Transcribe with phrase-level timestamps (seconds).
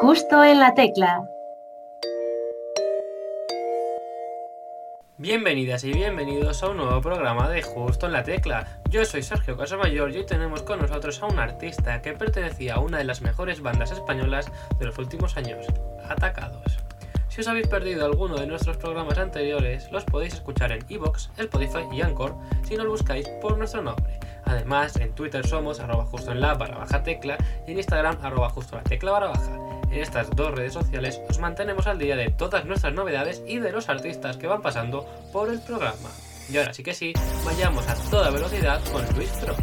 [0.00, 1.26] Justo en la tecla.
[5.16, 8.80] Bienvenidas y bienvenidos a un nuevo programa de Justo en la Tecla.
[8.90, 12.80] Yo soy Sergio Casamayor y hoy tenemos con nosotros a un artista que pertenecía a
[12.80, 15.64] una de las mejores bandas españolas de los últimos años,
[16.06, 16.78] Atacados.
[17.28, 21.86] Si os habéis perdido alguno de nuestros programas anteriores, los podéis escuchar en Evox, Spotify
[21.90, 22.34] y Anchor
[22.64, 24.20] si no lo buscáis por nuestro nombre.
[24.44, 27.36] Además, en Twitter somos arroba justo en la barra baja tecla
[27.66, 29.65] y en Instagram arroba justo la tecla barra baja.
[29.90, 33.72] En estas dos redes sociales os mantenemos al día de todas nuestras novedades y de
[33.72, 36.10] los artistas que van pasando por el programa.
[36.50, 37.12] Y ahora sí que sí,
[37.44, 39.56] vayamos a toda velocidad con Luis Pro.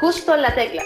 [0.00, 0.82] Justo en la tecla.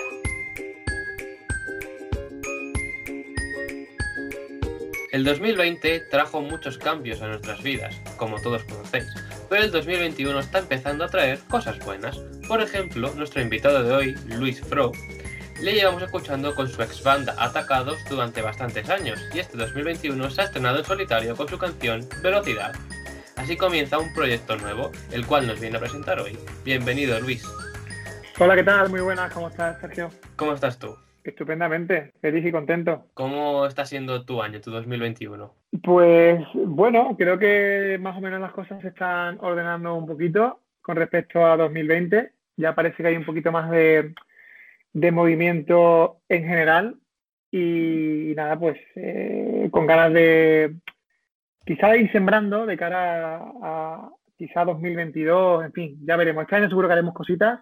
[5.14, 9.06] El 2020 trajo muchos cambios a nuestras vidas, como todos conocéis,
[9.48, 12.20] pero el 2021 está empezando a traer cosas buenas.
[12.48, 14.93] Por ejemplo, nuestro invitado de hoy, Luis Fro,
[15.62, 20.42] le llevamos escuchando con su ex banda Atacados durante bastantes años y este 2021 se
[20.42, 22.72] ha estrenado en solitario con su canción Velocidad.
[23.37, 26.37] Así comienza un proyecto nuevo, el cual nos viene a presentar hoy.
[26.67, 27.48] Bienvenido Luis.
[28.39, 28.91] Hola, ¿qué tal?
[28.91, 30.11] Muy buenas, ¿cómo estás, Sergio?
[30.37, 30.95] ¿Cómo estás tú?
[31.25, 33.06] Estupendamente, feliz y contento.
[33.15, 35.55] ¿Cómo está siendo tu año, tu 2021?
[35.83, 40.97] Pues bueno, creo que más o menos las cosas se están ordenando un poquito con
[40.97, 42.33] respecto a 2020.
[42.57, 44.15] Ya parece que hay un poquito más de,
[44.93, 46.97] de movimiento en general
[47.51, 50.77] y, nada, pues eh, con ganas de
[51.65, 56.43] quizá ir sembrando de cara a, a quizá 2022, en fin, ya veremos.
[56.43, 57.61] Este año seguro que haremos cositas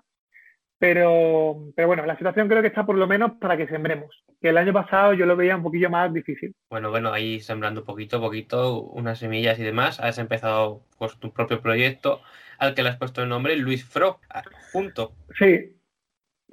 [0.82, 4.24] pero, pero bueno, la situación creo que está por lo menos para que sembremos.
[4.40, 6.56] Que el año pasado yo lo veía un poquillo más difícil.
[6.68, 10.00] Bueno, bueno, ahí sembrando poquito a poquito, unas semillas y demás.
[10.00, 12.20] Has empezado pues, tu propio proyecto
[12.62, 14.20] al que le has puesto el nombre Luis Fro,
[14.72, 15.12] junto.
[15.36, 15.76] Sí,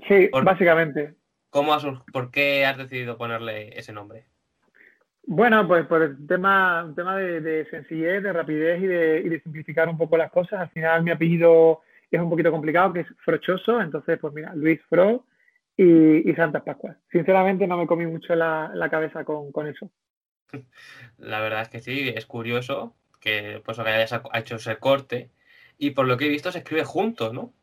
[0.07, 1.13] sí, Por- básicamente.
[1.51, 4.25] ¿Cómo has, ¿Por qué has decidido ponerle ese nombre?
[5.23, 9.29] Bueno, pues por el tema, un tema de, de sencillez, de rapidez y de, y
[9.29, 10.59] de simplificar un poco las cosas.
[10.61, 14.81] Al final mi apellido es un poquito complicado, que es Frochoso, entonces pues mira, Luis
[14.89, 15.25] Fro
[15.77, 16.97] y, y Santas Pascuas.
[17.11, 19.91] Sinceramente no me comí mucho la, la cabeza con, con eso.
[21.17, 25.29] La verdad es que sí, es curioso que pues que hayas ha- hecho ese corte
[25.79, 27.53] y por lo que he visto se escribe juntos, ¿no?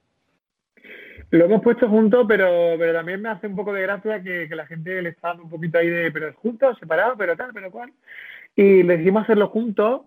[1.30, 4.56] Lo hemos puesto juntos, pero, pero también me hace un poco de gracia que, que
[4.56, 7.70] la gente le está dando un poquito ahí de, pero juntos, separados, pero tal, pero
[7.70, 7.92] cual.
[8.54, 10.02] Y le decidimos hacerlo juntos,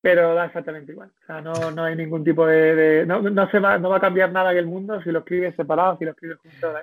[0.00, 1.10] pero da exactamente igual.
[1.22, 2.74] O sea, no, no hay ningún tipo de...
[2.74, 5.20] de- no, no se va, no va a cambiar nada en el mundo si lo
[5.20, 6.74] escribes separado, si lo escribes juntos.
[6.74, 6.82] da.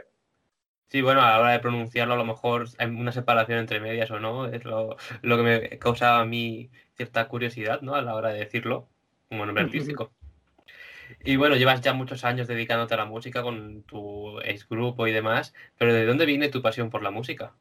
[0.87, 4.09] Sí, bueno, a la hora de pronunciarlo a lo mejor hay una separación entre medias
[4.11, 7.95] o no, es lo, lo que me causaba a mí cierta curiosidad, ¿no?
[7.95, 8.87] A la hora de decirlo,
[9.27, 10.11] como nombre artístico.
[11.23, 15.11] Y bueno, llevas ya muchos años dedicándote a la música con tu ex grupo y
[15.11, 17.53] demás, pero ¿de dónde viene tu pasión por la música?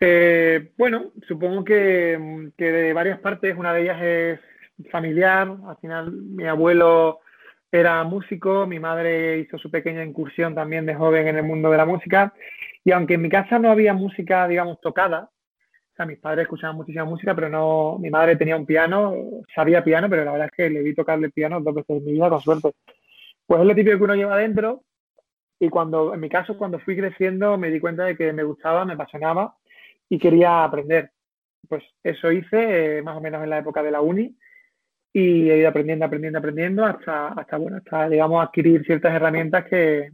[0.00, 4.40] Eh, bueno, supongo que, que de varias partes, una de ellas es
[4.90, 7.20] familiar, al final mi abuelo
[7.70, 11.76] era músico, mi madre hizo su pequeña incursión también de joven en el mundo de
[11.76, 12.34] la música,
[12.84, 15.30] y aunque en mi casa no había música, digamos, tocada,
[15.94, 19.14] o sea, mis padres escuchaban muchísima música, pero no, mi madre tenía un piano,
[19.54, 22.12] sabía piano, pero la verdad es que le vi tocarle piano dos veces en mi
[22.14, 22.72] vida, con suerte.
[23.46, 24.82] Pues es lo típico que uno lleva adentro,
[25.60, 28.84] y cuando, en mi caso, cuando fui creciendo, me di cuenta de que me gustaba,
[28.84, 29.56] me apasionaba,
[30.08, 31.12] y quería aprender.
[31.68, 34.36] Pues eso hice eh, más o menos en la época de la uni
[35.12, 40.10] y he ido aprendiendo, aprendiendo, aprendiendo hasta, hasta bueno, hasta, digamos, adquirir ciertas herramientas que,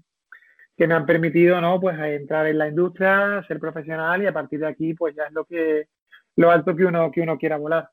[0.81, 1.79] que me han permitido, ¿no?
[1.79, 5.33] Pues entrar en la industria, ser profesional y a partir de aquí, pues ya es
[5.33, 5.89] lo que,
[6.37, 7.91] lo alto que uno, que uno quiera volar.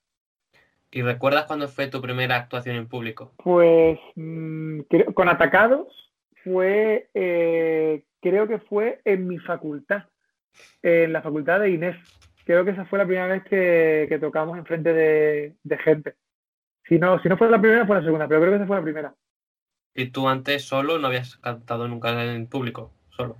[0.89, 3.33] ¿Y recuerdas cuándo fue tu primera actuación en público?
[3.43, 4.79] Pues mm,
[5.13, 6.13] con Atacados
[6.45, 10.03] fue, eh, creo que fue en mi facultad,
[10.81, 11.97] en la facultad de Inés.
[12.45, 16.15] Creo que esa fue la primera vez que, que tocamos enfrente de, de gente.
[16.87, 18.77] Si no, si no fue la primera, fue la segunda, pero creo que esa fue
[18.77, 19.13] la primera.
[19.97, 22.91] ¿Y tú antes solo no habías cantado nunca en público?
[23.09, 23.35] Solo.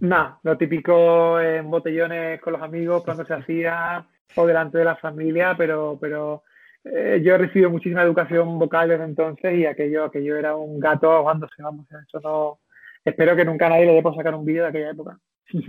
[0.00, 4.96] Nada, lo típico en botellones con los amigos cuando se hacía o delante de la
[4.96, 6.42] familia, pero, pero
[6.84, 11.12] eh, yo he recibido muchísima educación vocal desde entonces y aquello, aquello era un gato
[11.12, 12.58] ahogándose, vamos, eso no...
[13.04, 15.18] Espero que nunca nadie le dé por sacar un vídeo de aquella época.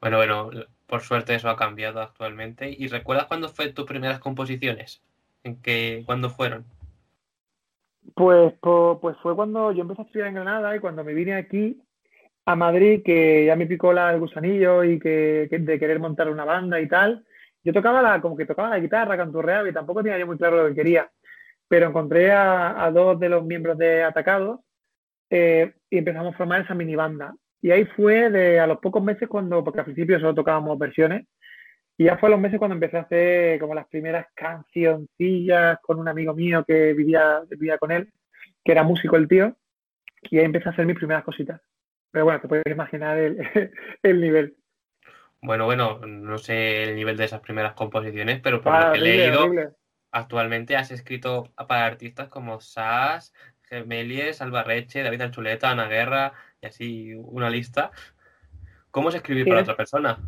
[0.00, 0.50] Bueno, bueno,
[0.86, 2.70] por suerte eso ha cambiado actualmente.
[2.70, 5.02] ¿Y recuerdas cuándo fue tus primeras composiciones?
[5.44, 6.64] ¿En qué, cuándo fueron?
[8.14, 11.80] Pues, pues fue cuando yo empecé a estudiar en Granada y cuando me vine aquí
[12.46, 16.28] a Madrid, que ya me picó la, el gusanillo y que, que de querer montar
[16.28, 17.24] una banda y tal,
[17.62, 20.62] yo tocaba la, como que tocaba la guitarra, canturreaba y tampoco tenía yo muy claro
[20.62, 21.10] lo que quería.
[21.68, 24.60] Pero encontré a, a dos de los miembros de Atacados
[25.28, 27.34] eh, y empezamos a formar esa mini banda.
[27.62, 31.26] Y ahí fue de a los pocos meses cuando, porque al principio solo tocábamos versiones,
[32.00, 35.98] y ya fue a los meses cuando empecé a hacer como las primeras cancioncillas con
[35.98, 38.10] un amigo mío que vivía, vivía con él,
[38.64, 39.54] que era músico el tío,
[40.22, 41.60] y ahí empecé a hacer mis primeras cositas.
[42.10, 43.36] Pero bueno, te puedes imaginar el,
[44.02, 44.56] el nivel.
[45.42, 49.02] Bueno, bueno, no sé el nivel de esas primeras composiciones, pero por lo que he
[49.02, 49.50] leído,
[50.10, 56.32] actualmente has escrito para artistas como Sass, Gemelies, Albarreche, David Anchuleta, Ana Guerra
[56.62, 57.90] y así una lista.
[58.90, 60.18] ¿Cómo es escribir para otra persona?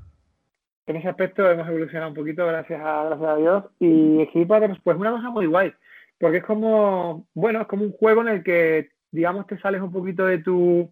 [0.87, 3.65] En ese aspecto hemos evolucionado un poquito, gracias a, gracias a Dios.
[3.79, 5.73] Y para otros, pues una cosa muy guay,
[6.19, 9.93] porque es como, bueno, es como un juego en el que, digamos, te sales un
[9.93, 10.91] poquito de tu,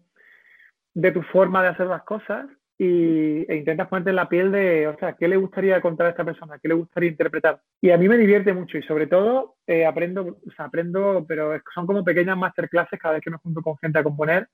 [0.93, 2.47] de tu forma de hacer las cosas
[2.77, 6.09] y, e intentas ponerte en la piel de, o sea, ¿qué le gustaría contar a
[6.11, 6.57] esta persona?
[6.59, 7.61] ¿Qué le gustaría interpretar?
[7.79, 11.61] Y a mí me divierte mucho y sobre todo eh, aprendo, o sea, aprendo, pero
[11.75, 14.47] son como pequeñas masterclasses cada vez que me junto con gente a componer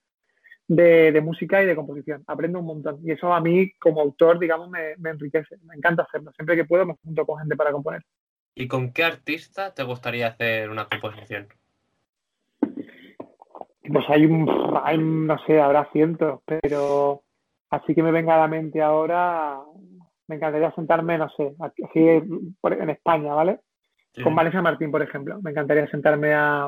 [0.67, 2.23] de, música y de composición.
[2.27, 5.57] Aprendo un montón y eso a mí como autor, digamos, me, me enriquece.
[5.63, 6.31] Me encanta hacerlo.
[6.33, 8.03] Siempre que puedo me junto con gente para componer.
[8.55, 11.47] ¿Y con qué artista te gustaría hacer una composición?
[12.59, 14.49] Pues hay, un,
[14.83, 17.23] hay, no sé, habrá cientos, pero
[17.69, 19.59] Así que me venga a la mente ahora,
[20.27, 23.59] me encantaría sentarme, no sé, aquí, en España, ¿vale?
[24.23, 25.39] Con Vanessa Martín, por ejemplo.
[25.41, 26.65] Me encantaría sentarme a,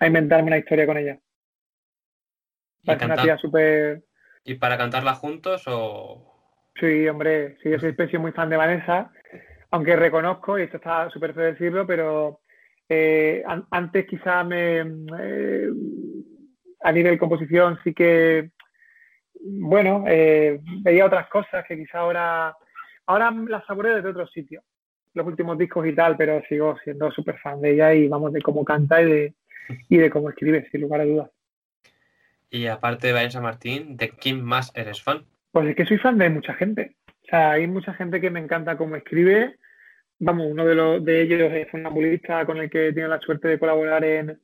[0.00, 1.18] a inventarme una historia con ella.
[2.86, 4.02] ¿Y, una tía super...
[4.44, 6.32] ¿Y para cantarla juntos o...?
[6.78, 9.10] Sí, hombre, sí, yo soy especie muy fan de Vanessa,
[9.70, 12.40] aunque reconozco, y esto está súper feo decirlo, pero
[12.88, 14.80] eh, antes quizá me...
[14.80, 15.68] Eh,
[16.82, 18.50] a nivel composición sí que
[19.40, 22.56] bueno, eh, veía otras cosas que quizá ahora,
[23.06, 24.62] ahora las saboreo desde otro sitio,
[25.14, 28.42] los últimos discos y tal, pero sigo siendo súper fan de ella y vamos de
[28.42, 29.34] cómo canta y de,
[29.88, 31.30] y de cómo escribe, sin lugar a dudas.
[32.56, 35.24] Y aparte de Vanessa Martín, ¿de quién más eres fan?
[35.52, 36.96] Pues es que soy fan de mucha gente.
[37.08, 39.56] O sea, hay mucha gente que me encanta cómo escribe.
[40.18, 43.48] Vamos, uno de, los, de ellos es un ambulista con el que tiene la suerte
[43.48, 44.40] de colaborar en,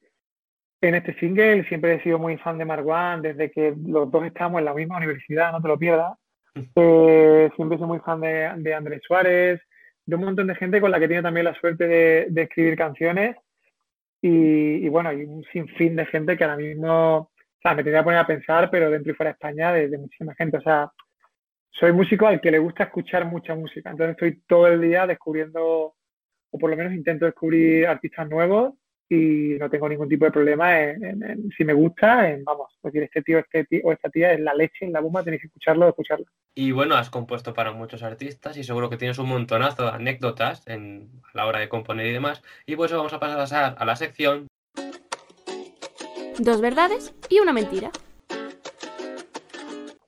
[0.83, 4.59] en este single siempre he sido muy fan de Marwan, desde que los dos estamos
[4.59, 6.19] en la misma universidad, no te lo pierdas.
[6.77, 9.59] Eh, siempre soy muy fan de, Andrés Suárez,
[10.05, 13.37] de un montón de gente con la que tiene también la suerte de, escribir canciones.
[14.21, 17.32] Y, bueno, hay un sinfín de gente que ahora mismo,
[17.63, 19.97] o sea, me tendría que poner a pensar, pero dentro y fuera de España, de,
[19.97, 20.57] muchísima gente.
[20.57, 20.91] O sea,
[21.71, 23.91] soy músico al que le gusta escuchar mucha música.
[23.91, 25.95] Entonces estoy todo el día descubriendo,
[26.51, 28.75] o por lo menos intento descubrir artistas nuevos
[29.09, 33.23] y no tengo ningún tipo de problema en, si me gusta, en, vamos, decir, este
[33.23, 35.89] tío, este tío o esta tía es la leche en la bomba, tenéis que escucharlo,
[35.89, 36.27] escucharlo.
[36.57, 40.67] Y bueno, has compuesto para muchos artistas y seguro que tienes un montonazo de anécdotas
[40.67, 42.43] en, a la hora de componer y demás.
[42.67, 44.49] Y por eso vamos a pasar a la sección.
[46.39, 47.91] Dos verdades y una mentira.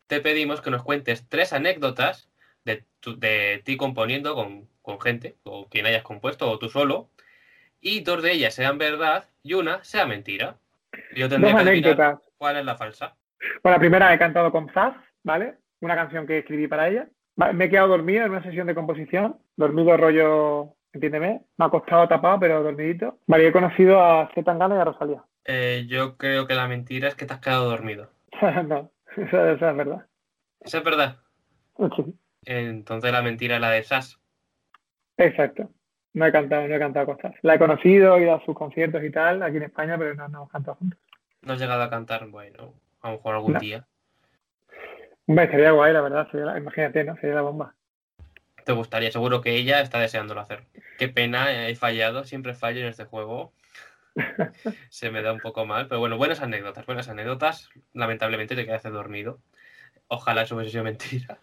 [0.07, 2.29] Te pedimos que nos cuentes tres anécdotas
[2.65, 2.85] de,
[3.17, 7.09] de ti componiendo con, con gente, o quien hayas compuesto, o tú solo,
[7.81, 10.57] y dos de ellas sean verdad y una sea mentira.
[11.15, 13.17] Yo tendría que adivinar cuál es la falsa.
[13.63, 15.57] Bueno, la primera he cantado con Zaz, ¿vale?
[15.81, 17.09] Una canción que escribí para ella.
[17.53, 22.09] Me he quedado dormido en una sesión de composición, dormido rollo, entiéndeme, me ha costado
[22.09, 23.19] tapado, pero dormidito.
[23.27, 25.25] Vale, he conocido a Z Tangana y a Rosalía.
[25.45, 28.11] Eh, yo creo que la mentira es que te has quedado dormido.
[28.67, 30.07] no, esa, es verdad.
[30.61, 31.17] ¿Esa es verdad?
[31.97, 32.15] Sí.
[32.47, 34.21] Entonces la mentira es la de Sass.
[35.17, 35.71] Exacto.
[36.15, 37.35] No he cantado, no he cantado cosas.
[37.43, 40.29] La he conocido, he ido a sus conciertos y tal, aquí en España, pero no,
[40.29, 40.99] no hemos cantado juntos.
[41.43, 42.27] ¿No has llegado a cantar?
[42.29, 43.85] Bueno, a lo mejor algún día.
[45.27, 46.29] Hombre, sería guay, la verdad.
[46.57, 47.17] imagínate, ¿no?
[47.17, 47.75] Sería la bomba.
[48.65, 50.65] Te gustaría, seguro que ella está deseándolo hacer.
[50.99, 53.53] Qué pena, he fallado, siempre fallo en este juego.
[54.89, 57.71] Se me da un poco mal, pero bueno, buenas anécdotas, buenas anécdotas.
[57.93, 59.41] Lamentablemente te quedaste dormido.
[60.09, 61.39] Ojalá eso hubiese sido mentira.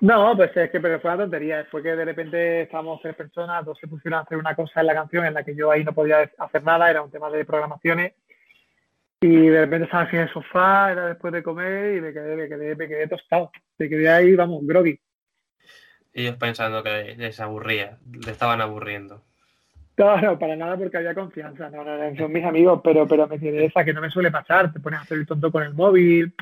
[0.00, 1.66] No, pues es que pero fue una tontería.
[1.70, 4.86] Fue que de repente estábamos tres personas, dos se pusieron a hacer una cosa en
[4.86, 7.44] la canción en la que yo ahí no podía hacer nada, era un tema de
[7.44, 8.14] programaciones.
[9.20, 12.36] Y de repente estaba así en el sofá, era después de comer y me quedé,
[12.36, 13.50] me quedé, me quedé tostado.
[13.78, 15.00] Me quedé ahí, vamos, groggy.
[16.16, 19.22] Ellos pensando que les aburría, le estaban aburriendo.
[19.96, 21.70] No, no, para nada porque había confianza.
[21.70, 24.72] No, no, no, son mis amigos, pero, pero me esa que no me suele pasar.
[24.72, 26.34] Te pones a hacer el tonto con el móvil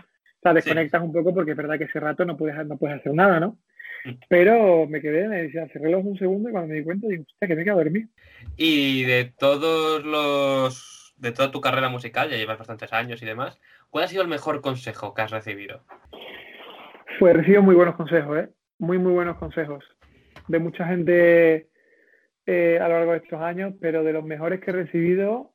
[0.45, 3.15] sea, desconectas un poco porque es verdad que ese rato no puedes, no puedes hacer
[3.15, 3.57] nada, ¿no?
[4.05, 4.13] Mm.
[4.29, 7.25] Pero me quedé, me decía, cerré los un segundo y cuando me di cuenta digo,
[7.27, 8.09] hostia, que me quedo dormido.
[8.57, 13.59] Y de todos los, de toda tu carrera musical, ya llevas bastantes años y demás,
[13.91, 15.83] ¿cuál ha sido el mejor consejo que has recibido?
[17.19, 18.49] Pues he recibido muy buenos consejos, ¿eh?
[18.79, 19.85] Muy, muy buenos consejos.
[20.49, 21.69] De mucha gente
[22.47, 25.53] eh, a lo largo de estos años, pero de los mejores que he recibido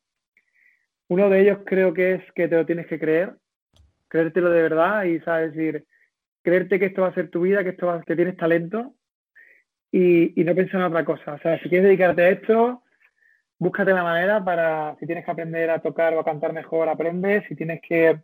[1.07, 3.35] Uno de ellos creo que es que te lo tienes que creer,
[4.07, 5.53] creértelo de verdad y, ¿sabes?
[5.53, 5.85] decir,
[6.41, 8.95] creerte que esto va a ser tu vida, que, esto va, que tienes talento
[9.91, 11.33] y, y no pensar en otra cosa.
[11.33, 12.83] O sea, si quieres dedicarte a esto,
[13.59, 17.45] búscate la manera para, si tienes que aprender a tocar o a cantar mejor, aprende.
[17.47, 18.19] Si tienes que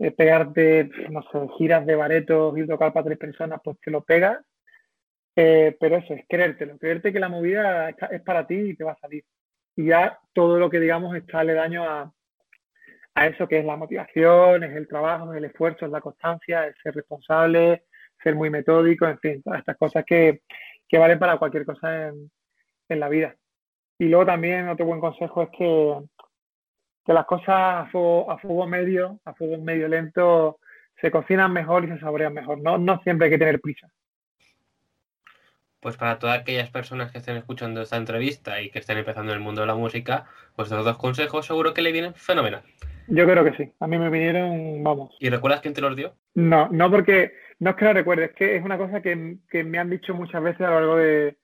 [0.00, 4.02] eh, pegarte, no sé, giras de baretos y tocar para tres personas, pues te lo
[4.02, 4.38] pegas.
[5.36, 8.92] Eh, pero eso, es creértelo, creerte que la movida es para ti y te va
[8.92, 9.24] a salir.
[9.76, 12.12] Y ya todo lo que digamos está le daño a,
[13.14, 16.66] a eso que es la motivación, es el trabajo, es el esfuerzo, es la constancia,
[16.66, 17.84] es ser responsable,
[18.22, 20.42] ser muy metódico, en fin, todas estas cosas que,
[20.88, 22.30] que valen para cualquier cosa en,
[22.88, 23.36] en la vida.
[23.98, 25.96] Y luego también otro buen consejo es que,
[27.04, 30.58] que las cosas a fuego, a fuego medio, a fuego medio lento,
[31.00, 32.60] se cocinan mejor y se saborean mejor.
[32.60, 33.88] No, no siempre hay que tener prisa.
[35.80, 39.38] Pues para todas aquellas personas que estén escuchando esta entrevista y que estén empezando en
[39.38, 42.62] el mundo de la música, pues los dos consejos seguro que le vienen fenomenal.
[43.06, 43.72] Yo creo que sí.
[43.80, 45.16] A mí me vinieron, vamos.
[45.18, 46.14] ¿Y recuerdas quién te los dio?
[46.34, 49.64] No, no porque, no es que lo recuerde, es que es una cosa que, que
[49.64, 51.38] me han dicho muchas veces a lo largo de,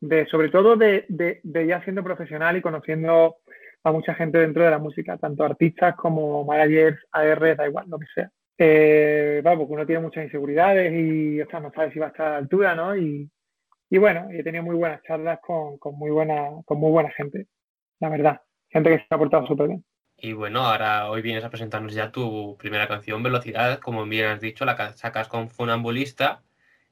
[0.00, 3.36] de sobre todo de, de, ya siendo profesional y conociendo
[3.82, 7.98] a mucha gente dentro de la música, tanto artistas como managers, AR, da igual, lo
[7.98, 8.30] que sea.
[8.58, 12.26] Eh, porque uno tiene muchas inseguridades y o sea, no sabe si va a estar
[12.26, 12.94] a la altura, ¿no?
[12.94, 13.30] Y,
[13.88, 17.46] y bueno, he tenido muy buenas charlas con, con, muy buena, con muy buena gente,
[18.00, 18.40] la verdad.
[18.68, 19.84] Gente que se ha portado súper bien.
[20.16, 24.40] Y bueno, ahora hoy vienes a presentarnos ya tu primera canción, Velocidad, como bien has
[24.40, 26.42] dicho, la sacas con Funambulista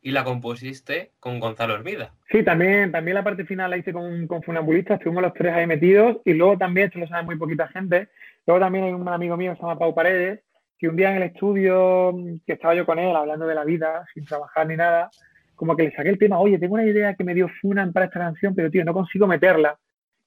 [0.00, 2.12] y la compusiste con Gonzalo Hermida.
[2.30, 5.66] Sí, también, también la parte final la hice con, con Funambulista, estuvimos los tres ahí
[5.66, 8.08] metidos y luego también, esto lo sabe muy poquita gente,
[8.46, 10.40] luego también hay un amigo mío que se llama Pau Paredes,
[10.78, 12.14] que un día en el estudio,
[12.46, 15.10] que estaba yo con él hablando de la vida, sin trabajar ni nada,
[15.56, 18.06] como que le saqué el tema, oye, tengo una idea que me dio Funan para
[18.06, 19.76] esta canción, pero tío, no consigo meterla.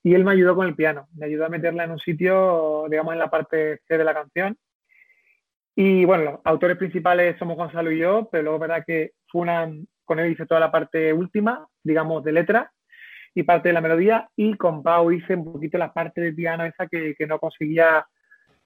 [0.04, 3.14] Y él me ayudó con el piano, me ayudó a meterla en un sitio, digamos,
[3.14, 4.58] en la parte C de la canción.
[5.74, 9.86] Y bueno, los autores principales somos Gonzalo y yo, pero luego es verdad que Funan
[10.04, 12.72] con él hice toda la parte última, digamos, de letra
[13.34, 16.66] y parte de la melodía, y con Pau hice un poquito la parte de piano
[16.66, 18.06] esa que, que no conseguía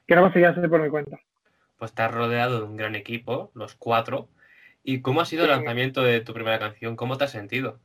[0.09, 1.19] que no conseguía hacer por mi cuenta.
[1.79, 4.29] Pues estás rodeado de un gran equipo, los cuatro.
[4.83, 6.97] ¿Y cómo ha sido el lanzamiento de tu primera canción?
[6.97, 7.81] ¿Cómo te has sentido?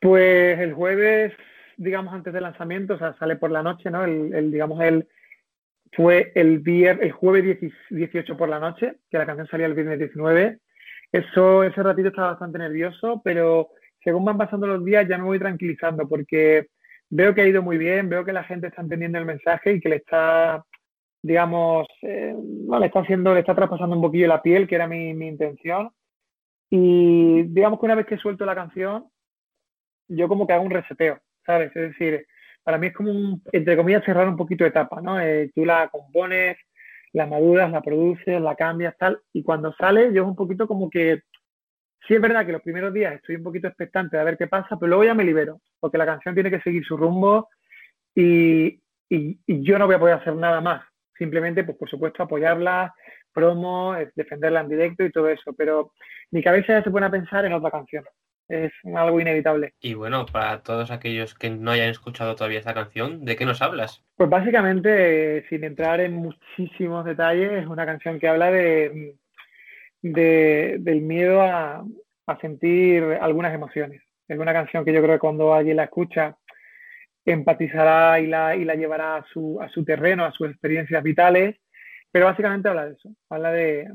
[0.00, 1.32] Pues el jueves
[1.80, 4.04] digamos, antes del lanzamiento, o sea, sale por la noche, ¿no?
[4.04, 5.08] El, digamos, el,
[5.92, 7.58] fue el, viernes, el jueves
[7.90, 10.58] 18 por la noche, que la canción salía el viernes 19.
[11.12, 13.70] Eso, ese ratito estaba bastante nervioso, pero
[14.02, 16.68] según van pasando los días ya me voy tranquilizando porque
[17.08, 19.80] veo que ha ido muy bien, veo que la gente está entendiendo el mensaje y
[19.80, 20.64] que le está,
[21.22, 24.86] digamos, eh, no, le está haciendo, le está traspasando un poquillo la piel, que era
[24.86, 25.90] mi, mi intención.
[26.70, 29.06] Y digamos que una vez que suelto la canción,
[30.08, 31.20] yo como que hago un reseteo.
[31.44, 31.74] ¿sabes?
[31.74, 32.26] Es decir,
[32.62, 35.20] para mí es como, un, entre comillas, cerrar un poquito de etapa, ¿no?
[35.20, 36.56] Eh, tú la compones,
[37.12, 40.88] la maduras, la produces, la cambias, tal, y cuando sale yo es un poquito como
[40.90, 41.22] que,
[42.06, 44.76] sí es verdad que los primeros días estoy un poquito expectante de ver qué pasa,
[44.78, 47.48] pero luego ya me libero, porque la canción tiene que seguir su rumbo
[48.14, 50.84] y, y, yo no voy a poder hacer nada más,
[51.18, 52.94] simplemente, pues por supuesto, apoyarla,
[53.32, 55.92] promo, defenderla en directo y todo eso, pero
[56.30, 58.04] mi cabeza ya se pone a pensar en otra canción
[58.50, 59.74] es algo inevitable.
[59.80, 63.62] Y bueno, para todos aquellos que no hayan escuchado todavía esta canción, ¿de qué nos
[63.62, 64.04] hablas?
[64.16, 69.14] Pues básicamente, sin entrar en muchísimos detalles, es una canción que habla de,
[70.02, 71.84] del miedo a,
[72.40, 74.02] sentir algunas emociones.
[74.28, 76.36] Es una canción que yo creo que cuando alguien la escucha
[77.24, 81.56] empatizará y la, y la llevará a su, a su terreno, a sus experiencias vitales,
[82.12, 83.88] pero básicamente habla de eso, habla de,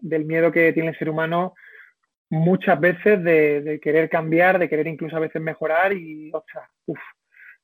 [0.00, 1.54] del miedo que tiene el ser humano
[2.30, 6.98] muchas veces de, querer cambiar, de querer incluso a veces mejorar y, ostras, uff,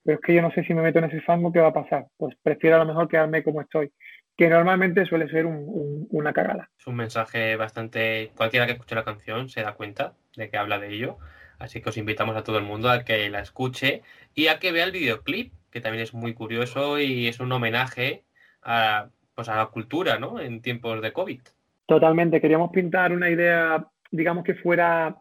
[0.04, 1.72] pero es que yo no sé si me meto en ese fango, ¿qué va a
[1.72, 2.06] pasar?
[2.16, 3.92] Pues prefiero a lo mejor quedarme como estoy,
[4.36, 6.70] que normalmente suele ser una cagada.
[6.78, 10.78] Es un mensaje bastante, cualquiera que escuche la canción se da cuenta de que habla
[10.78, 11.18] de ello,
[11.58, 14.02] así que os invitamos a todo el mundo a que la escuche
[14.34, 18.24] y a que vea el videoclip, que también es muy curioso y es un homenaje
[18.62, 20.40] a, pues a la cultura, ¿no?
[20.40, 21.40] En tiempos de COVID.
[21.86, 25.16] Totalmente, queríamos pintar una idea digamos que fuera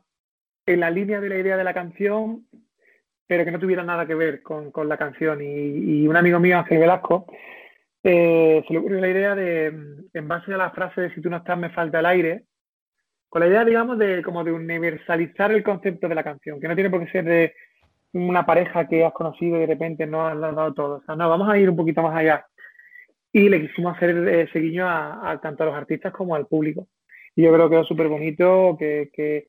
[0.67, 2.45] en la línea de la idea de la canción,
[3.25, 5.39] pero que no tuviera nada que ver con, la canción.
[5.41, 7.25] Y, un amigo mío, Ángel Velasco,
[8.03, 9.67] eh, se le ocurrió la idea de,
[10.13, 12.43] en base a la frase de si tú no estás, me falta el aire,
[13.29, 16.75] con la idea, digamos, de como de universalizar el concepto de la canción, que no
[16.75, 17.55] tiene por qué ser de
[18.13, 20.95] una pareja que has conocido y de repente no has dado todo.
[20.97, 22.45] O sea, no, vamos a ir un poquito más allá.
[23.31, 26.87] Y le quisimos hacer eh, a, tanto a los artistas como al público.
[27.35, 29.47] Y yo creo que es súper bonito, que, que,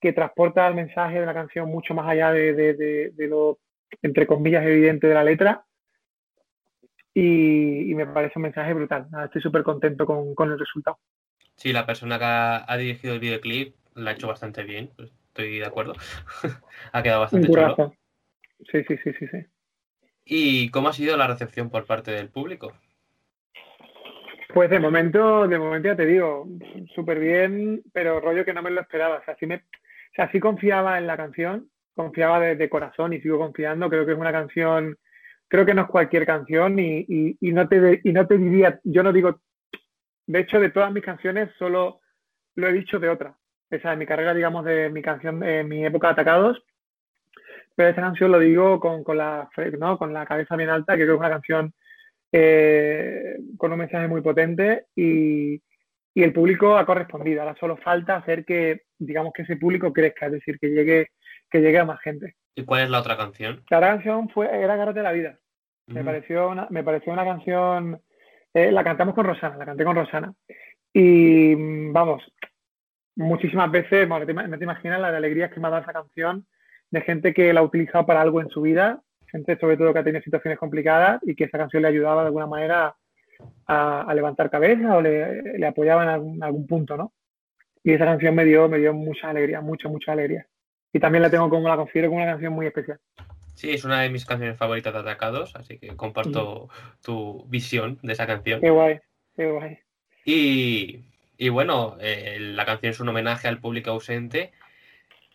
[0.00, 3.58] que, transporta el mensaje de la canción mucho más allá de, de, de, lo,
[4.02, 5.64] entre comillas, evidente de la letra.
[7.14, 9.08] y, me parece un mensaje brutal.
[9.24, 10.98] estoy súper contento con, el resultado.
[11.56, 15.58] Sí, la persona que ha, dirigido el videoclip la ha hecho bastante bien, pues, estoy
[15.58, 15.94] de acuerdo.
[16.92, 17.94] ha quedado bastante chulo.
[18.70, 19.38] Sí, sí, sí, sí, sí.
[20.24, 22.72] ¿Y cómo ha sido la recepción por parte del público?
[24.54, 26.46] Pues de momento, de momento ya te digo,
[26.94, 29.16] súper bien, pero rollo que no me lo esperaba.
[29.16, 33.20] O sea, sí, me, o sea, sí confiaba en la canción, confiaba de, corazón y
[33.20, 33.90] sigo confiando.
[33.90, 34.96] Creo que es una canción,
[35.48, 37.04] creo que no es cualquier canción y,
[37.40, 39.40] y, no te, y no te diría, yo no digo,
[40.26, 41.98] de hecho, de todas mis canciones solo
[42.54, 43.36] lo he dicho de otra.
[43.70, 46.62] Esa es mi carrera, digamos, de mi canción, de mi época de Atacados.
[47.74, 49.48] Pero esta canción lo digo con, con la,
[49.80, 49.98] ¿no?
[49.98, 51.74] con la cabeza bien alta, que creo que es una canción
[52.36, 55.62] eh, con un mensaje muy potente y,
[56.16, 57.42] el público ha correspondido.
[57.42, 61.08] Ahora solo falta hacer que, digamos, que ese público crezca, es decir, que llegue,
[61.50, 62.34] que llegue a más gente.
[62.54, 63.62] ¿Y cuál es la otra canción?
[63.68, 65.38] La otra canción fue, era Agárrate la vida.
[65.86, 68.00] Me, pareció una, me pareció una canción,
[68.52, 70.32] eh, la cantamos con Rosana, la canté con Rosana.
[70.92, 71.54] Y
[71.92, 72.22] vamos,
[73.16, 74.32] muchísimas veces, no te,
[74.64, 76.46] imaginas la de alegrías que me ha dado esa canción,
[76.90, 79.98] de gente que la ha utilizado para algo en su vida gente sobre todo que
[79.98, 82.96] ha tenido situaciones complicadas y que esa canción le ayudaba de alguna manera
[83.66, 87.12] a, levantar cabeza o le, apoyaba en algún, punto, ¿no?
[87.82, 90.46] Y esa canción me dio, me dio mucha alegría, mucha, mucha alegría.
[90.92, 93.00] Y también la tengo como la considero como una canción muy especial.
[93.54, 96.68] Sí, es una de mis canciones favoritas de Atacados, así que comparto
[97.02, 98.60] tu visión de esa canción.
[98.60, 99.00] Qué guay,
[99.36, 99.78] qué guay.
[100.24, 101.04] Y,
[101.36, 104.52] y bueno, eh, la canción es un homenaje al público ausente.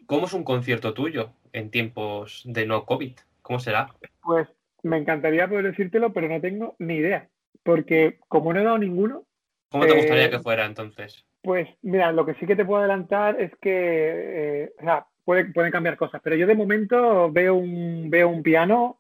[0.06, 3.14] ¿Cómo es un concierto tuyo en tiempos de no COVID?
[3.50, 3.90] ¿Cómo será?
[4.22, 4.48] Pues
[4.84, 7.28] me encantaría poder decírtelo, pero no tengo ni idea.
[7.64, 9.24] Porque como no he dado ninguno.
[9.72, 11.26] ¿Cómo te gustaría eh, que fuera entonces?
[11.42, 15.72] Pues mira, lo que sí que te puedo adelantar es que, eh, o sea, pueden
[15.72, 19.00] cambiar cosas, pero yo de momento veo un, veo un piano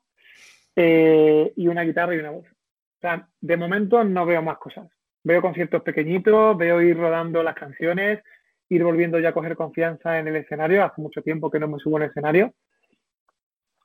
[0.75, 2.47] eh, y una guitarra y una voz.
[2.47, 4.89] O sea, de momento no veo más cosas.
[5.23, 8.23] Veo conciertos pequeñitos, veo ir rodando las canciones,
[8.67, 10.83] ir volviendo ya a coger confianza en el escenario.
[10.83, 12.55] Hace mucho tiempo que no me subo en el escenario.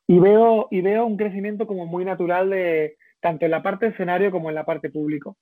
[0.07, 4.31] Y veo, y veo un crecimiento como muy natural de tanto en la parte escenario
[4.31, 5.39] como en la parte público.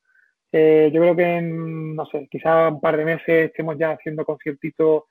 [0.53, 4.25] Eh, yo creo que en, no sé, quizá un par de meses estemos ya haciendo
[4.25, 5.05] conciertitos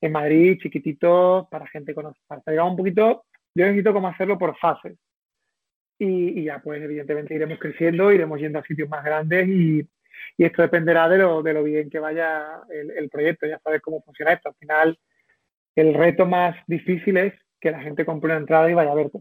[0.00, 2.42] en Madrid, chiquititos, para gente conocida.
[2.46, 4.96] Digamos un poquito, yo necesito como hacerlo por fases.
[5.98, 9.80] Y, ya, pues evidentemente iremos creciendo, iremos yendo a sitios más grandes y,
[10.36, 13.80] y esto dependerá de lo, de lo bien que vaya el, el proyecto, ya sabes
[13.80, 14.50] cómo funciona esto.
[14.50, 14.98] Al final,
[15.74, 19.20] el reto más difícil es que la gente compre una entrada y vaya a verte.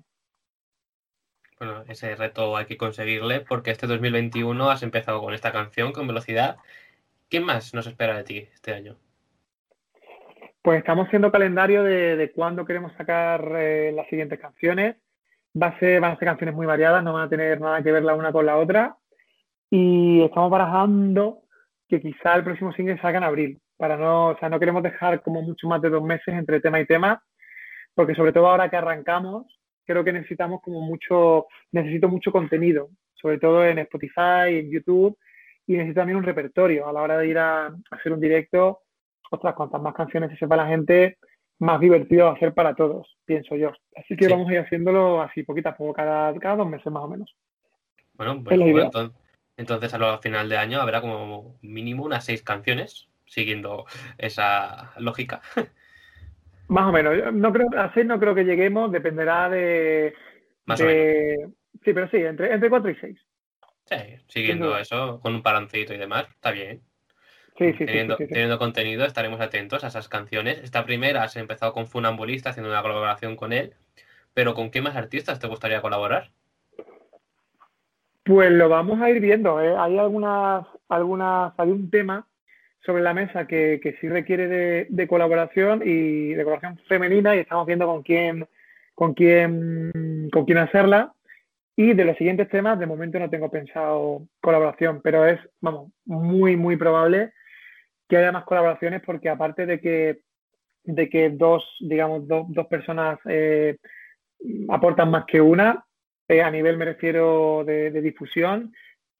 [1.58, 6.08] Bueno, ese reto hay que conseguirle porque este 2021 has empezado con esta canción, con
[6.08, 6.58] velocidad.
[7.30, 8.98] ¿Qué más nos espera de ti este año?
[10.62, 14.98] Pues estamos haciendo calendario de, de cuándo queremos sacar eh, las siguientes canciones.
[15.60, 17.92] Va a ser, van a ser canciones muy variadas, no van a tener nada que
[17.92, 18.98] ver la una con la otra.
[19.70, 21.44] Y estamos barajando
[21.88, 23.62] que quizá el próximo single salga en abril.
[23.78, 26.80] Para no, o sea, no queremos dejar como mucho más de dos meses entre tema
[26.80, 27.24] y tema
[27.96, 29.48] porque sobre todo ahora que arrancamos,
[29.86, 35.18] creo que necesitamos como mucho, necesito mucho contenido, sobre todo en Spotify, en YouTube,
[35.66, 38.82] y necesito también un repertorio a la hora de ir a, hacer un directo.
[39.32, 41.18] Ostras, cuantas más canciones se sepa la gente,
[41.60, 43.72] más divertido va a ser para todos, pienso yo.
[43.96, 47.04] Así que vamos a ir haciéndolo así, poquito a poco, cada, cada dos meses más
[47.04, 47.36] o menos.
[48.14, 49.18] Bueno, pues entonces,
[49.58, 53.86] entonces a final de año habrá como mínimo unas seis canciones, siguiendo
[54.18, 55.42] esa lógica.
[56.68, 57.34] Más o menos.
[57.34, 60.14] No creo, a seis no creo que lleguemos, dependerá de.
[60.66, 61.52] Más o menos.
[61.84, 63.20] Sí, pero sí, entre, entre 4 y 6.
[63.86, 63.96] Sí,
[64.28, 66.82] siguiendo eso, con un parancito y demás, está bien.
[67.58, 70.58] Sí, sí, teniendo, sí, teniendo contenido, estaremos atentos a esas canciones.
[70.64, 73.74] Esta primera se ha empezado con Funambulista, haciendo una colaboración con él.
[74.34, 76.32] Pero ¿con qué más artistas te gustaría colaborar?
[78.24, 79.62] Pues lo vamos a ir viendo.
[79.62, 79.76] ¿eh?
[79.78, 82.28] Hay algunas, algunas, hay un tema
[82.86, 84.48] sobre la mesa que, que sí requiere
[84.88, 88.48] de, colaboración y de colaboración femenina y estamos viendo con quién,
[88.94, 91.14] con quién, con quién hacerla.
[91.76, 96.56] Y de los siguientes temas, de momento no tengo pensado colaboración, pero es, vamos, muy,
[96.56, 97.34] muy probable
[98.08, 100.20] que haya más colaboraciones porque aparte de que,
[100.84, 103.78] de que dos, digamos, dos personas eh,
[104.70, 105.84] aportan más que una,
[106.28, 108.72] eh, a nivel, me refiero, de difusión,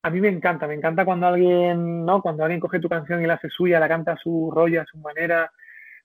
[0.06, 2.22] a mí me encanta, me encanta cuando alguien, ¿no?
[2.22, 4.86] Cuando alguien coge tu canción y la hace suya, la canta a su rollo, a
[4.86, 5.52] su manera,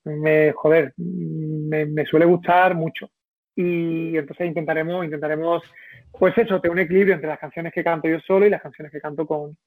[0.04, 3.10] me, joder, me, suele gustar mucho.
[3.54, 5.62] Y entonces intentaremos, intentaremos,
[6.18, 8.90] pues eso, tener un equilibrio entre las canciones que canto yo solo y las canciones
[8.90, 9.58] que canto con,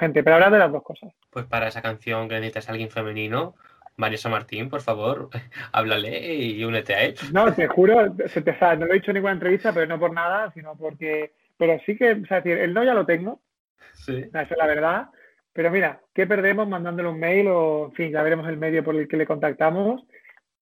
[0.00, 1.12] gente, pero hablar de las dos cosas.
[1.30, 3.54] Pues para esa canción que necesitas a alguien femenino,
[3.94, 5.30] Marisa Martín, por favor,
[5.72, 7.14] háblale y únete a él.
[7.32, 10.12] No, te juro, se te, no lo he dicho en ninguna entrevista, pero no por
[10.12, 13.40] nada, sino porque pero sí que, o sea, el no ya lo tengo,
[13.92, 14.24] Sí.
[14.28, 15.06] esa es la verdad,
[15.52, 18.94] pero mira, ¿qué perdemos mandándole un mail o, en fin, ya veremos el medio por
[18.94, 20.02] el que le contactamos?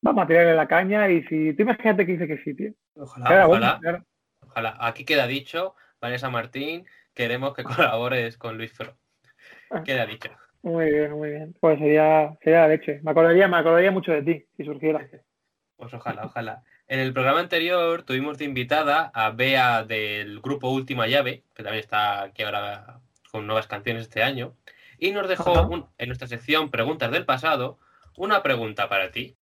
[0.01, 2.73] Vamos a tirarle la caña y si, tú imagínate que dice que sí, tío.
[2.95, 4.05] Ojalá, Claro, ojalá,
[4.41, 4.77] ojalá.
[4.81, 7.65] Aquí queda dicho, Vanessa Martín, queremos que
[7.99, 8.97] colabores con Luis Fro.
[9.71, 9.83] Ah.
[9.83, 10.31] Queda dicho.
[10.63, 11.55] Muy bien, muy bien.
[11.61, 13.01] Pues sería, sería la leche.
[13.03, 15.07] Me acordaría, me acordaría mucho de ti, si surgiera.
[15.77, 16.63] Pues ojalá, ojalá.
[16.87, 21.83] En el programa anterior tuvimos de invitada a Bea del grupo Última Llave, que también
[21.83, 23.01] está aquí ahora
[23.33, 24.55] con nuevas canciones este año,
[24.99, 27.79] y nos dejó un- en nuestra sección Preguntas del pasado
[28.17, 29.37] una pregunta para ti.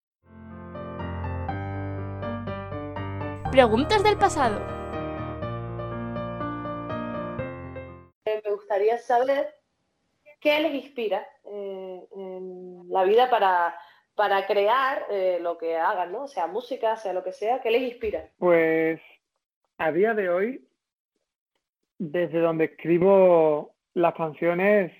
[3.52, 4.60] Preguntas del pasado.
[8.25, 9.56] Eh, me gustaría saber
[10.39, 13.75] qué les inspira eh, en la vida para,
[14.19, 16.27] para crear eh, lo que hagan, ¿no?
[16.27, 18.27] Sea música, sea lo que sea, ¿qué les inspira?
[18.38, 18.99] Pues
[19.77, 20.67] a día de hoy,
[21.97, 24.91] desde donde escribo las canciones,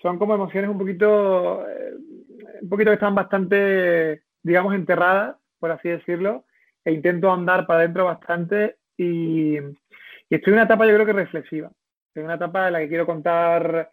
[0.00, 1.94] son como emociones un poquito, eh,
[2.62, 6.44] un poquito que están bastante, digamos, enterradas, por así decirlo,
[6.84, 11.12] e intento andar para adentro bastante y, y estoy en una etapa yo creo que
[11.12, 11.72] reflexiva.
[12.14, 13.90] En una etapa en la que quiero contar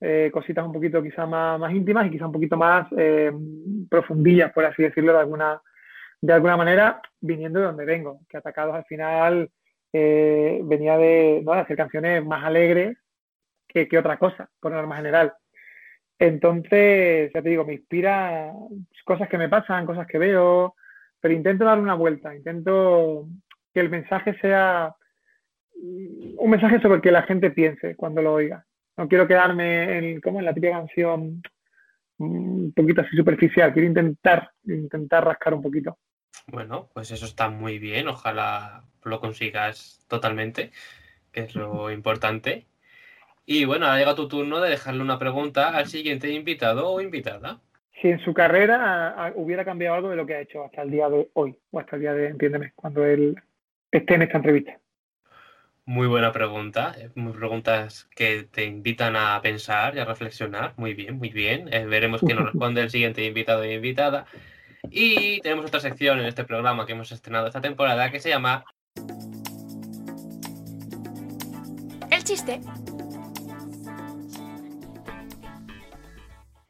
[0.00, 3.32] eh, cositas un poquito quizá más, más íntimas y quizá un poquito más eh,
[3.88, 5.60] profundillas, por así decirlo, de alguna,
[6.20, 9.50] de alguna manera, viniendo de donde vengo, que Atacados al final
[9.92, 11.52] eh, venía de, ¿no?
[11.52, 12.98] hacer canciones más alegres
[13.68, 15.34] que, otra cosa, por norma general.
[16.18, 18.50] Entonces, ya te digo, me inspira
[19.04, 20.74] cosas que me pasan, cosas que veo,
[21.20, 23.28] pero intento dar una vuelta, intento
[23.74, 24.94] que el mensaje sea
[25.74, 28.64] un mensaje sobre el que la gente piense cuando lo oiga.
[28.96, 31.42] No quiero quedarme en, como en la típica canción
[32.18, 35.98] mm, un poquito así superficial, quiero intentar, intentar rascar un poquito.
[36.48, 40.70] Bueno, pues eso está muy bien, ojalá lo consigas totalmente,
[41.32, 42.66] que es lo importante.
[43.44, 47.60] Y bueno, ahora llega tu turno de dejarle una pregunta al siguiente invitado o invitada.
[48.00, 51.08] Si en su carrera hubiera cambiado algo de lo que ha hecho hasta el día
[51.08, 53.36] de hoy, o hasta el día de, entiéndeme, cuando él
[53.90, 54.78] esté en esta entrevista.
[55.88, 60.74] Muy buena pregunta, eh, muy preguntas que te invitan a pensar y a reflexionar.
[60.76, 61.72] Muy bien, muy bien.
[61.72, 64.26] Eh, veremos qué nos responde el siguiente invitado e invitada.
[64.90, 68.64] Y tenemos otra sección en este programa que hemos estrenado esta temporada que se llama
[72.10, 72.60] El chiste.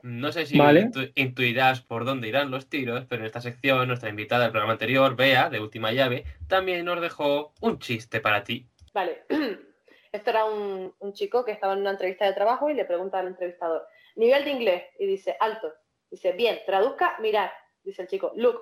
[0.03, 0.85] No sé si Vale.
[0.89, 4.75] intu- intuirás por dónde irán los tiros, pero en esta sección nuestra invitada del programa
[4.75, 8.67] anterior, Bea, de Última Llave, también nos dejó un chiste para ti.
[8.97, 9.25] Vale,
[10.13, 13.19] esto era un, un chico que estaba en una entrevista de trabajo y le pregunta
[13.19, 15.71] al entrevistador, nivel de inglés, y dice, alto.
[16.11, 17.53] Dice, bien, traduzca, mirar.
[17.83, 18.59] Dice el chico, look.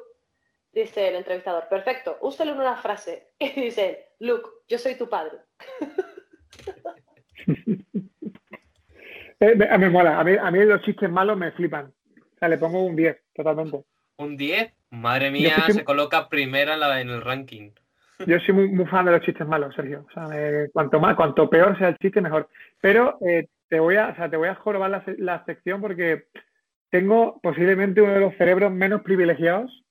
[0.72, 3.30] Dice el entrevistador, perfecto, úselo en una frase.
[3.38, 5.38] Y dice él, look, yo soy tu padre.
[9.40, 11.86] Eh, me, me mola, a mí, a mí los chistes malos me flipan.
[11.86, 13.84] O sea, le pongo un 10, totalmente.
[14.16, 17.72] Un 10, madre mía, se coloca primera en, la- en el ranking.
[18.26, 20.06] Yo soy muy, muy fan de los chistes malos, Sergio.
[20.08, 22.48] O sea, me- cuanto más, cuanto peor sea el chiste, mejor.
[22.80, 26.26] Pero eh, te voy a, o sea, te voy a jorobar la, la sección porque
[26.90, 29.82] tengo posiblemente uno de los cerebros menos privilegiados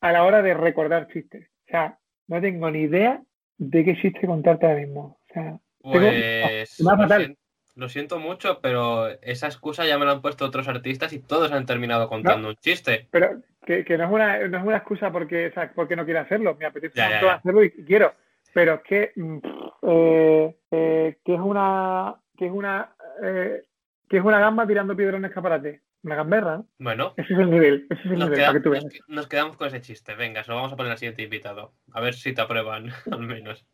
[0.00, 1.48] a la hora de recordar chistes.
[1.66, 3.20] O sea, no tengo ni idea
[3.58, 5.18] de qué chiste contarte ahora mismo.
[5.30, 7.22] O sea, Pues va lo, fatal.
[7.26, 7.38] sien-
[7.74, 11.50] lo siento mucho, pero esa excusa ya me la han puesto otros artistas y todos
[11.52, 13.08] han terminado contando un chiste.
[13.10, 16.04] pero que, que no, es una, no es una excusa porque, o sea, porque no
[16.04, 16.56] quiero hacerlo.
[16.58, 17.34] Me apetece Ya, tanto ya.
[17.34, 18.14] hacerlo y quiero.
[18.54, 19.38] Pero es que, mm,
[19.82, 23.62] eh, eh, que es una, que es una, eh,
[24.08, 25.80] que es una gamba tirando piedra en escaparate.
[26.04, 26.66] Una gamberra, ¿no?
[26.78, 28.84] Bueno, Ese es el nivel, ese es el nos, nivel, queda- para que tú veas.
[29.06, 30.16] nos quedamos con ese chiste.
[30.16, 31.74] Venga, se lo vamos a poner al siguiente invitado.
[31.92, 33.64] A ver si te aprueban, al menos.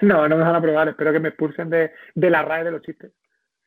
[0.00, 2.70] No, no me van a probar, espero que me expulsen de, de la RAE de
[2.72, 3.12] los chistes.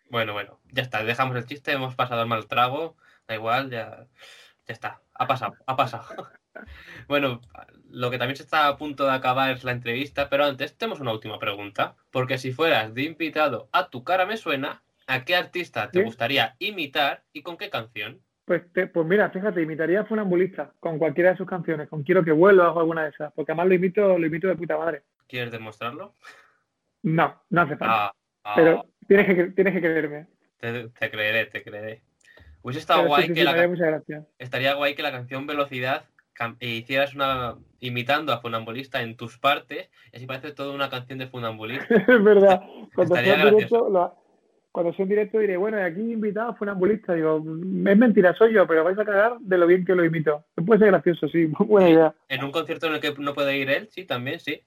[0.10, 2.98] Bueno, bueno, ya está, dejamos el chiste, hemos pasado el mal trago,
[3.30, 4.08] da igual, ya,
[4.72, 6.06] ya está, ha pasado, ha pasado.
[7.08, 7.42] Bueno,
[7.90, 11.00] lo que también se está a punto de acabar es la entrevista, pero antes tenemos
[11.00, 15.36] una última pregunta, porque si fueras de invitado a Tu cara me suena, ¿a qué
[15.36, 16.06] artista te ¿Sí?
[16.06, 18.22] gustaría imitar y con qué canción?
[18.46, 22.24] Pues, te- pues mira, fíjate, imitaría a Funambulista con cualquiera de sus canciones, con Quiero
[22.24, 25.04] que vuelva o alguna de esas, porque además lo imito, lo imito de puta madre.
[25.28, 26.16] ¿Quieres demostrarlo?
[27.04, 28.08] No, no hace falta.
[28.08, 28.12] Ah,
[28.44, 30.28] ah, pero tienes que, tienes que creerme.
[30.60, 32.04] te, te creeré, te creeré.
[32.64, 33.70] Hubiese estado guay sí, que sí, la,
[34.40, 36.06] estaría guay que la canción Velocidad
[36.38, 40.90] cam- e hicieras una imitando a Funambulista en tus partes y así parece toda una
[40.90, 41.86] canción de Funambulista.
[41.96, 42.62] es verdad.
[42.94, 44.16] Cuando sea en directo, lo-
[44.72, 47.14] cuando sea en directo diré, bueno, y aquí invitado fue un ambulista.
[47.14, 50.46] Digo, es mentira, soy yo, pero vais a cagar de lo bien que lo imito.
[50.66, 52.16] Puede ser gracioso, sí, buena idea.
[52.30, 54.62] En un concierto en el que no puede ir él, sí, también, sí.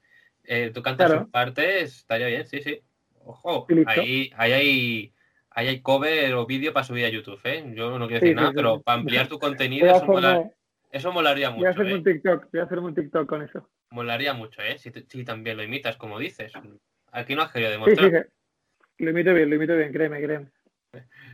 [0.45, 1.23] eh, tú cantas Claro.
[1.23, 2.81] sus partes, estaría bien, sí, sí.
[3.27, 5.15] Ojo, ahí, ahí hay,
[5.55, 7.65] ahí hay cover o vídeo para subir a YouTube, ¿eh?
[7.75, 8.83] Yo no quiero decir sí, nada, sí, pero sí.
[8.85, 9.87] para ampliar tu contenido,
[10.91, 11.95] eso, molaría voy a mucho, hacerme ¿eh?
[11.95, 13.69] un TikTok, voy a hacerme un TikTok con eso.
[13.91, 14.79] Molaría mucho, ¿eh?
[14.79, 16.53] Si, si también lo imitas, como dices.
[17.11, 18.29] Aquí no has querido Sí, sí, demostrar.
[18.99, 20.51] lo imito bien, lo imito bien, créeme, créeme.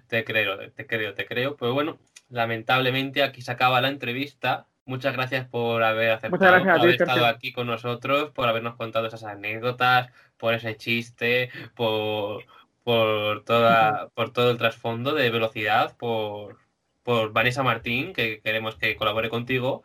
[0.06, 1.56] Te creo, te creo, te creo.
[1.56, 1.98] Pues bueno,
[2.30, 4.66] lamentablemente aquí se acaba la entrevista.
[4.86, 9.24] Muchas gracias por haber aceptado, por haber estado aquí con nosotros, por habernos contado esas
[9.24, 12.44] anécdotas, por ese chiste, por,
[12.90, 16.56] por, toda, por todo el trasfondo de velocidad, por,
[17.04, 19.84] por Vanessa Martín, que queremos que colabore contigo.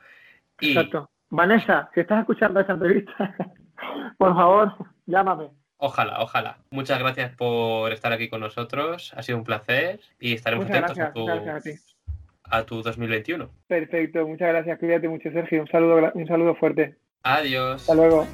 [0.60, 1.12] Y Exacto.
[1.30, 3.36] Vanessa, si estás escuchando esta entrevista,
[4.18, 4.74] por favor,
[5.06, 5.52] llámame.
[5.78, 6.58] ojalá, ojalá.
[6.72, 9.14] Muchas gracias por estar aquí con nosotros.
[9.16, 11.80] Ha sido un placer y estaremos Muchas atentos gracias, a, tu, a ti.
[12.46, 13.50] a tu 2021.
[13.68, 15.62] Perfecto, muchas gracias, cuídate mucho, Sergio.
[15.62, 16.96] Un saludo, un saludo fuerte.
[17.22, 17.82] Adiós.
[17.82, 18.26] Hasta luego.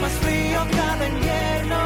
[0.00, 1.78] Más frío cada invierno,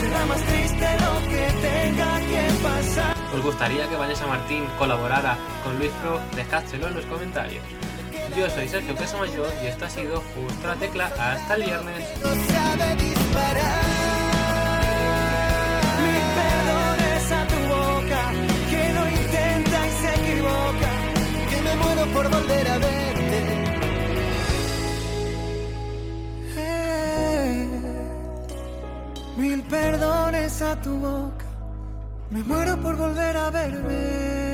[0.00, 3.16] será más triste lo que tenga que pasar.
[3.34, 6.20] ¿Os gustaría que Vanessa Martín colaborara con Luis Pro?
[6.34, 7.62] Dejádselo en los comentarios.
[8.36, 11.06] Yo soy Sergio Casamayor y esto ha sido Justo la Tecla.
[11.18, 12.04] Hasta el viernes.
[12.22, 13.82] no sabe disparar.
[16.02, 18.22] Mil perdones a tu boca,
[18.70, 20.90] que lo intenta y se equivoca,
[21.50, 22.89] que me muero por volver a verte.
[29.50, 31.44] Mil perdones a tu boca,
[32.30, 34.49] me muero por volver a verme.